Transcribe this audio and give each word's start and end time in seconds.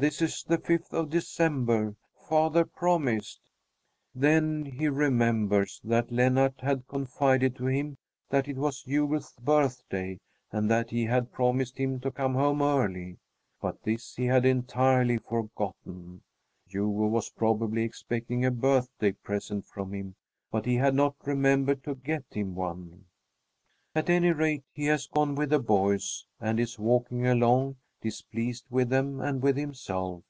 "This 0.00 0.22
is 0.22 0.44
the 0.44 0.58
fifth 0.58 0.94
of 0.94 1.10
December. 1.10 1.96
Father 2.28 2.64
promised" 2.64 3.40
Then 4.24 4.64
he 4.64 4.86
remembers 4.88 5.80
that 5.82 6.12
Lennart 6.12 6.60
had 6.60 6.86
confided 6.86 7.56
to 7.56 7.66
him 7.66 7.98
that 8.30 8.46
it 8.46 8.56
was 8.58 8.82
Hugo's 8.82 9.32
birthday 9.42 10.20
and 10.52 10.70
that 10.70 10.90
he 10.90 11.04
had 11.06 11.32
promised 11.32 11.78
him 11.78 11.98
to 11.98 12.12
come 12.12 12.34
home 12.34 12.62
early. 12.62 13.18
But 13.60 13.82
this 13.82 14.14
he 14.14 14.26
had 14.26 14.46
entirely 14.46 15.18
forgotten. 15.18 16.22
Hugo 16.68 17.08
was 17.08 17.30
probably 17.30 17.82
expecting 17.82 18.44
a 18.44 18.52
birthday 18.52 19.10
present 19.10 19.66
from 19.66 19.92
him, 19.92 20.14
but 20.52 20.64
he 20.64 20.76
had 20.76 20.94
not 20.94 21.16
remembered 21.24 21.82
to 21.82 21.96
get 21.96 22.22
him 22.30 22.54
one. 22.54 23.06
At 23.96 24.08
any 24.08 24.30
rate, 24.30 24.62
he 24.72 24.84
has 24.84 25.08
gone 25.08 25.34
with 25.34 25.50
the 25.50 25.58
boys 25.58 26.24
and 26.40 26.60
is 26.60 26.78
walking 26.78 27.26
along, 27.26 27.78
displeased 28.00 28.64
with 28.70 28.88
them 28.90 29.18
and 29.20 29.42
with 29.42 29.56
himself. 29.56 30.22